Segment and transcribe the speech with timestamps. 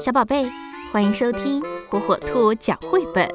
[0.00, 0.50] 小宝贝，
[0.90, 3.28] 欢迎收听火火兔讲绘本。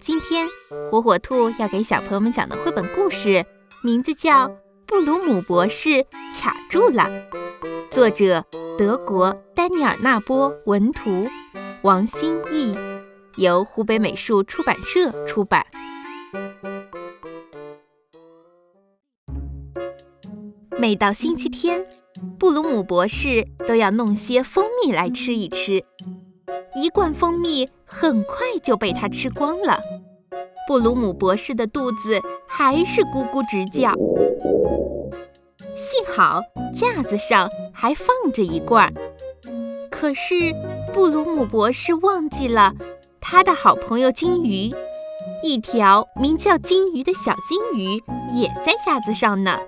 [0.00, 0.48] 今天
[0.90, 3.44] 火火兔要给小朋友们讲的绘本故事，
[3.82, 4.48] 名字叫
[4.86, 7.02] 《布鲁姆博士卡住了》，
[7.90, 8.42] 作者
[8.78, 11.28] 德国丹尼尔纳波文图，
[11.82, 12.74] 王新义，
[13.36, 15.66] 由湖北美术出版社出版。
[20.84, 21.86] 每到星期天。
[22.38, 25.82] 布鲁姆博士都要弄些蜂蜜来吃一吃，
[26.76, 29.80] 一罐蜂蜜很快就被他吃光了。
[30.68, 33.92] 布鲁姆博士的肚子还是咕咕直叫。
[35.74, 36.42] 幸好
[36.74, 38.92] 架子上还放着一罐，
[39.90, 40.34] 可是
[40.92, 42.74] 布鲁姆博士忘记了
[43.22, 44.70] 他的好朋友金鱼，
[45.42, 47.94] 一条名叫金鱼的小金鱼
[48.38, 49.58] 也在架子上呢。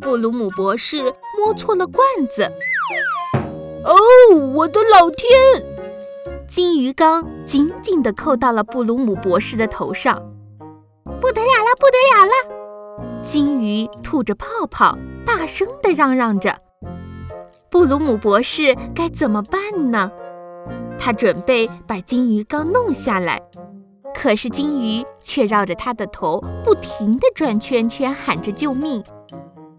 [0.00, 1.02] 布鲁姆博士
[1.36, 2.50] 摸错了罐子，
[3.84, 5.38] 哦，我的老天！
[6.48, 10.16] 金鱼缸紧紧地扣到了布鲁姆博士的头上，
[11.20, 13.20] 不得了了，不得了了！
[13.22, 16.56] 金鱼吐着泡泡，大声地嚷嚷着。
[17.70, 20.10] 布鲁姆博士该怎么办呢？
[20.98, 23.40] 他准备把金鱼缸弄下来，
[24.14, 29.02] 可是金鱼却绕着他的头不停地转圈圈，喊着救命。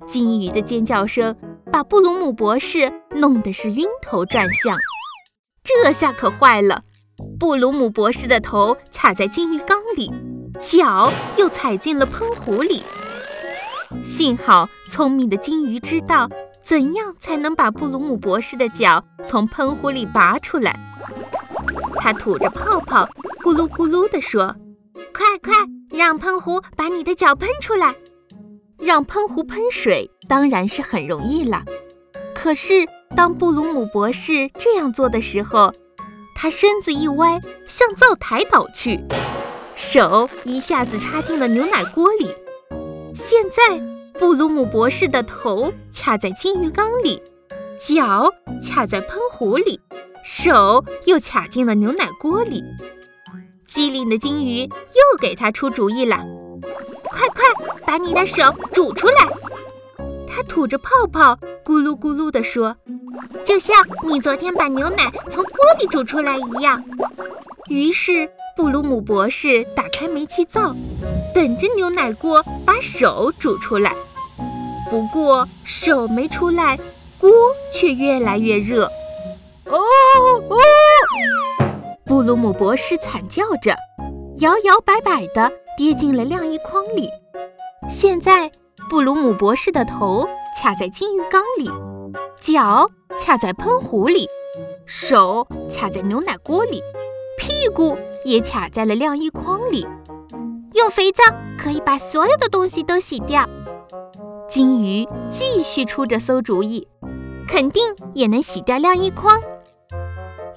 [0.10, 1.36] 金鱼的尖叫声
[1.72, 4.76] 把布鲁姆博士弄得是晕头转向，
[5.64, 6.82] 这下可坏了！
[7.40, 10.12] 布鲁姆博士的头卡在金鱼缸里，
[10.60, 12.82] 脚又踩进了喷壶里。
[14.02, 16.28] 幸好聪明的金鱼知道
[16.64, 20.76] 怎样才能把布鲁姆博士的脚从喷壶里拔出来。
[21.98, 23.08] 他吐着泡泡，
[23.44, 24.56] 咕噜咕噜地说
[25.14, 25.54] ：“快快，
[25.96, 27.96] 让喷壶把你的脚喷出来！”
[28.90, 31.64] 让喷壶喷水当然是很容易了，
[32.34, 32.74] 可是
[33.16, 35.72] 当布鲁姆博士这样做的时候，
[36.36, 39.00] 他身子一歪，向灶台倒去，
[39.76, 42.34] 手一下子插进了牛奶锅里。
[43.14, 43.80] 现在
[44.18, 47.22] 布鲁姆博士的头卡在金鱼缸里，
[47.80, 48.34] 脚
[48.68, 49.80] 卡在喷壶里，
[50.24, 52.64] 手又卡进了牛奶锅里。
[53.68, 56.26] 机灵的金鱼又给他出主意了。
[57.12, 57.44] 快快
[57.86, 59.28] 把你的手煮出来！
[60.28, 62.76] 他吐着泡泡，咕噜咕噜地说
[63.44, 66.84] ：“就像你昨天把牛奶从锅里煮出来一样。”
[67.68, 70.76] 于是布鲁姆博士打开煤气灶，
[71.34, 73.94] 等着牛奶锅把手煮出来。
[74.90, 76.78] 不过手没出来，
[77.20, 77.30] 锅
[77.74, 78.86] 却越来越热。
[79.66, 79.78] 哦
[80.50, 80.58] 哦！
[82.06, 83.76] 布鲁姆博士惨叫着，
[84.38, 85.52] 摇摇摆摆的。
[85.80, 87.10] 跌进了晾衣筐里。
[87.88, 88.52] 现在，
[88.90, 90.28] 布鲁姆博士的头
[90.62, 91.72] 卡在金鱼缸里，
[92.38, 94.28] 脚卡在喷壶里，
[94.86, 96.82] 手卡在牛奶锅里，
[97.38, 99.88] 屁股也卡在了晾衣筐里。
[100.74, 101.24] 用肥皂
[101.58, 103.48] 可以把所有的东西都洗掉。
[104.50, 106.90] 金鱼继续出着馊主意，
[107.48, 107.82] 肯定
[108.14, 109.40] 也能洗掉晾衣筐。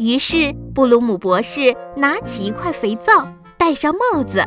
[0.00, 4.43] 于是，布鲁姆博士拿起一块肥皂，戴上帽子。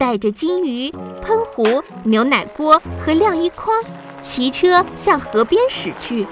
[0.00, 0.90] 带着金鱼、
[1.20, 3.84] 喷壶、牛奶锅和晾衣筐，
[4.22, 6.26] 骑车向河边驶去。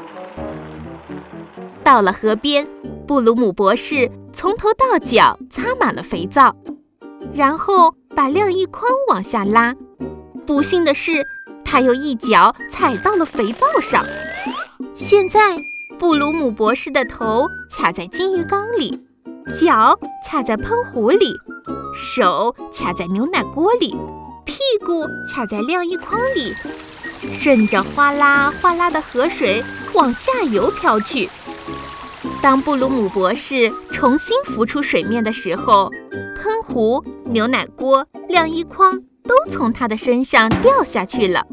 [1.84, 2.66] 到了河边，
[3.06, 6.56] 布鲁姆博士从头到脚擦满了肥皂，
[7.34, 9.76] 然后把晾衣筐往下拉。
[10.46, 11.22] 不幸的是，
[11.62, 14.02] 他又一脚踩到了肥皂上。
[14.94, 15.62] 现在，
[15.98, 19.04] 布鲁姆博士的头卡在金鱼缸里，
[19.60, 21.34] 脚卡在喷壶里。
[21.94, 23.96] 手卡在牛奶锅里，
[24.44, 26.54] 屁股卡在晾衣筐里，
[27.32, 29.62] 顺着哗啦哗啦的河水
[29.94, 31.28] 往下游飘去。
[32.40, 35.90] 当布鲁姆博士重新浮出水面的时候，
[36.36, 41.44] 喷壶、牛奶锅、晾衣筐都从他的身上掉下去了，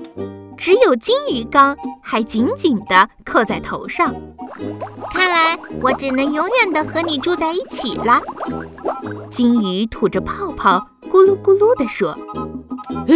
[0.57, 4.13] 只有金鱼缸还紧紧地扣在头上。
[5.11, 8.21] 看来我只能永远的和你住在一起了。
[9.29, 12.17] 金鱼吐着泡泡，咕噜咕噜地说
[13.07, 13.15] ：“嘿，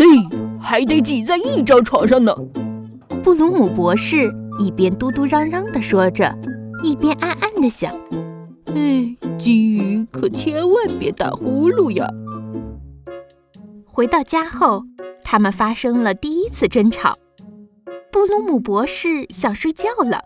[0.60, 2.36] 还得挤在一张床上呢。”
[3.24, 6.38] 布鲁姆博士一边嘟嘟嚷嚷地说着，
[6.84, 7.94] 一边暗暗地想
[8.76, 12.08] ：“哎，金鱼可千万别打呼噜呀！”
[13.86, 14.84] 回到家后，
[15.24, 17.18] 他们发生了第一次争吵。
[18.12, 20.24] 布鲁姆博士想睡觉了，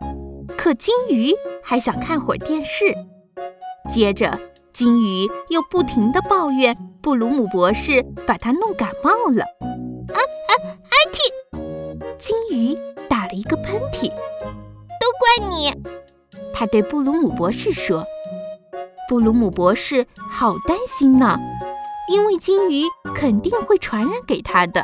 [0.64, 2.86] 可金鱼还想看会儿电视。
[3.92, 4.40] 接着。
[4.72, 9.44] 金鱼又不停地抱怨布鲁姆博士把它弄感冒了。
[9.44, 10.96] 啊啊啊！
[11.12, 11.22] 嚏！
[12.18, 12.76] 金鱼
[13.08, 14.10] 打了一个喷嚏。
[14.10, 15.72] 都怪你！
[16.52, 18.04] 他对布鲁姆博士说
[19.08, 21.38] ：“布鲁姆博士好担心呢，
[22.10, 24.84] 因为金鱼肯定会传染给他的。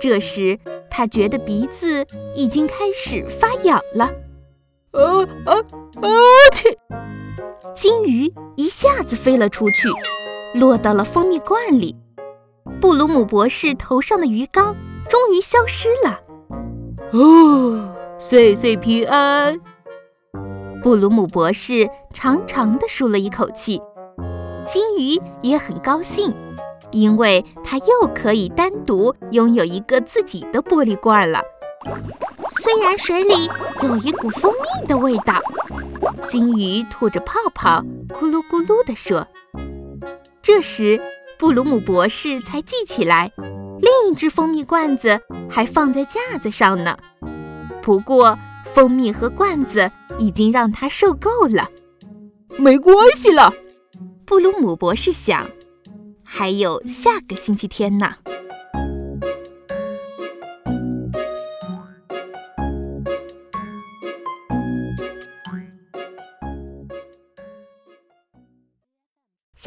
[0.00, 0.58] 这时，
[0.90, 4.10] 他觉得鼻子已经开始发痒了。
[4.92, 5.02] 啊
[5.44, 5.52] 啊
[6.00, 6.08] 啊！
[6.54, 6.78] 切！
[7.74, 9.88] 金鱼一下子飞了出去，
[10.54, 11.94] 落到了蜂蜜罐里。
[12.80, 14.74] 布鲁姆博士头上的鱼缸
[15.08, 16.18] 终于消失了。
[17.12, 19.60] 哦，岁岁平安！
[20.82, 23.80] 布鲁姆博士长长的舒了一口气。
[24.66, 26.34] 金鱼也很高兴，
[26.92, 31.42] 因为它又可以单独拥有一个自己的玻璃罐了。
[32.50, 33.34] 虽然水里
[33.82, 35.40] 有一股蜂蜜的味道，
[36.26, 39.26] 金鱼吐着泡泡，咕噜咕噜地说。
[40.40, 41.00] 这时，
[41.38, 46.96] 布鲁姆博士才记起来，另一只蜂蜜罐子还放在架子上呢。
[47.82, 51.68] 不过，蜂蜜和罐子已经让他受够了。
[52.56, 53.52] 没关系了，
[54.24, 55.50] 布鲁姆博士想，
[56.24, 58.16] 还有下个星期天呢。